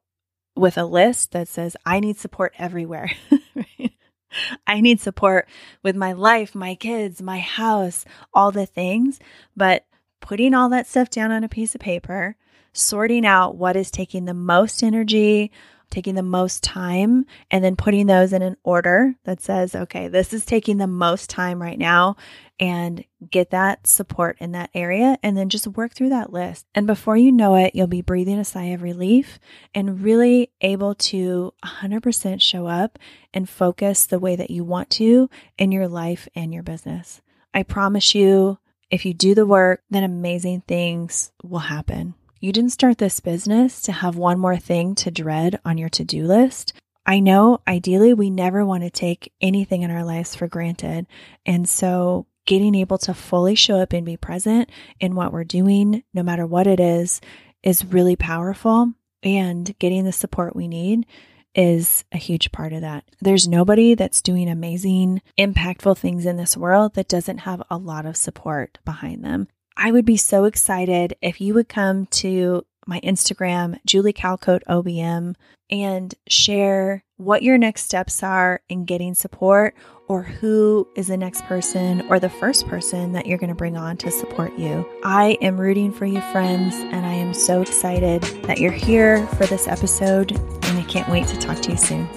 with 0.57 0.79
a 0.79 0.85
list 0.85 1.33
that 1.33 1.49
says, 1.49 1.77
I 1.85 2.01
need 2.01 2.19
support 2.19 2.55
everywhere. 2.59 3.11
I 4.67 4.81
need 4.81 5.01
support 5.01 5.49
with 5.83 5.97
my 5.97 6.13
life, 6.13 6.55
my 6.55 6.75
kids, 6.75 7.23
my 7.23 7.39
house, 7.39 8.05
all 8.35 8.51
the 8.51 8.67
things. 8.67 9.19
But 9.57 9.87
putting 10.21 10.55
all 10.55 10.69
that 10.71 10.87
stuff 10.87 11.11
down 11.11 11.31
on 11.31 11.45
a 11.45 11.49
piece 11.49 11.75
of 11.75 11.81
paper, 11.81 12.37
sorting 12.73 13.25
out 13.25 13.57
what 13.57 13.77
is 13.77 13.91
taking 13.91 14.25
the 14.25 14.35
most 14.35 14.83
energy, 14.83 15.51
taking 15.91 16.15
the 16.15 16.23
most 16.23 16.63
time 16.63 17.25
and 17.51 17.65
then 17.65 17.77
putting 17.77 18.07
those 18.07 18.33
in 18.33 18.43
an 18.43 18.57
order 18.65 19.15
that 19.25 19.41
says, 19.41 19.75
okay, 19.75 20.09
this 20.09 20.33
is 20.33 20.45
taking 20.45 20.79
the 20.79 20.87
most 20.87 21.31
time 21.31 21.63
right 21.63 21.79
now 21.79 22.17
and 22.59 23.05
get 23.31 23.51
that 23.51 23.87
support 23.87 24.37
in 24.41 24.53
that 24.53 24.71
area 24.75 25.19
and 25.23 25.37
then 25.37 25.49
just 25.49 25.67
work 25.67 25.93
through 25.93 26.09
that 26.09 26.33
list. 26.33 26.67
And 26.75 26.87
before 26.87 27.17
you 27.17 27.31
know 27.33 27.55
it, 27.57 27.75
you'll 27.75 27.87
be 27.87 28.03
breathing 28.03 28.39
a 28.39 28.45
sigh 28.45 28.67
of 28.67 28.83
relief 28.83 29.39
and 29.75 30.03
really 30.03 30.51
able 30.61 30.95
to 30.95 31.53
100% 31.65 32.41
show 32.41 32.67
up 32.67 32.99
and 33.35 33.49
focus 33.49 34.07
the 34.07 34.19
way 34.19 34.37
that 34.37 34.51
you 34.51 34.65
want 34.65 34.91
to 34.91 35.29
in 35.59 35.73
your 35.73 35.89
life 35.89 36.29
and 36.35 36.53
your 36.53 36.63
business. 36.63 37.21
I 37.53 37.63
promise 37.63 38.15
you, 38.15 38.59
if 38.91 39.05
you 39.05 39.15
do 39.15 39.35
the 39.35 39.47
work, 39.47 39.83
then 39.91 40.05
amazing 40.05 40.63
things 40.63 41.33
will 41.43 41.59
happen. 41.59 42.15
You 42.41 42.53
didn't 42.53 42.73
start 42.73 42.99
this 42.99 43.21
business 43.21 43.83
to 43.83 43.93
have 43.93 44.17
one 44.17 44.39
more 44.39 44.57
thing 44.57 44.95
to 44.97 45.11
dread 45.11 45.59
on 45.65 45.79
your 45.79 45.89
to 45.91 46.05
do 46.05 46.27
list. 46.27 46.73
I 47.05 47.21
know 47.21 47.61
ideally 47.67 48.15
we 48.15 48.31
never 48.31 48.65
want 48.65 48.83
to 48.83 48.91
take 48.91 49.33
anything 49.41 49.83
in 49.83 49.91
our 49.91 50.05
lives 50.05 50.35
for 50.35 50.49
granted. 50.49 51.07
And 51.45 51.69
so 51.69 52.27
getting 52.47 52.75
able 52.75 52.99
to 52.99 53.15
fully 53.15 53.55
show 53.55 53.79
up 53.79 53.93
and 53.93 54.07
be 54.07 54.17
present 54.17 54.71
in 55.01 55.15
what 55.15 55.33
we're 55.33 55.45
doing, 55.45 56.03
no 56.15 56.23
matter 56.23 56.47
what 56.47 56.67
it 56.67 56.81
is, 56.81 57.21
is 57.63 57.85
really 57.85 58.17
powerful. 58.17 58.93
And 59.23 59.77
getting 59.79 60.05
the 60.05 60.13
support 60.13 60.55
we 60.55 60.69
need 60.69 61.07
is 61.55 62.05
a 62.13 62.19
huge 62.19 62.53
part 62.53 62.73
of 62.73 62.83
that. 62.83 63.05
There's 63.21 63.49
nobody 63.49 63.95
that's 63.95 64.23
doing 64.23 64.49
amazing, 64.49 65.23
impactful 65.39 65.99
things 65.99 66.27
in 66.27 66.37
this 66.37 66.57
world 66.57 66.95
that 66.95 67.09
doesn't 67.09 67.39
have 67.39 67.63
a 67.71 67.79
lot 67.79 68.07
of 68.07 68.17
support 68.17 68.79
behind 68.85 69.25
them. 69.25 69.49
I 69.77 69.91
would 69.91 70.05
be 70.05 70.17
so 70.17 70.45
excited 70.45 71.17
if 71.21 71.41
you 71.41 71.55
would 71.55 71.69
come 71.69 72.07
to 72.07 72.65
my 72.87 73.01
Instagram, 73.01 73.79
Julie 73.85 74.13
Calcote 74.13 74.63
OBM, 74.69 75.35
and 75.71 76.15
share 76.29 77.05
what 77.17 77.43
your 77.43 77.59
next 77.59 77.85
steps 77.85 78.23
are 78.23 78.61
in 78.69 78.85
getting 78.85 79.15
support 79.15 79.75
or 80.09 80.23
who 80.23 80.87
is 80.95 81.09
the 81.09 81.17
next 81.17 81.43
person 81.45 82.03
or 82.09 82.21
the 82.21 82.29
first 82.29 82.67
person 82.69 83.13
that 83.13 83.27
you're 83.27 83.39
going 83.39 83.49
to 83.49 83.55
bring 83.55 83.77
on 83.77 83.97
to 83.97 84.11
support 84.11 84.57
you. 84.57 84.89
I 85.03 85.37
am 85.41 85.59
rooting 85.61 85.93
for 85.93 86.07
you, 86.07 86.21
friends, 86.33 86.75
and 86.77 87.05
I 87.05 87.13
am 87.13 87.35
so 87.35 87.63
excited 87.63 88.23
that 88.45 88.59
you're 88.59 88.71
here 88.71 89.27
for 89.29 89.47
this 89.47 89.67
episode, 89.67 90.33
and 90.33 90.79
I 90.79 90.85
can't 90.85 91.09
wait 91.09 91.27
to 91.29 91.37
talk 91.39 91.61
to 91.63 91.73
you 91.73 91.77
soon. 91.77 92.09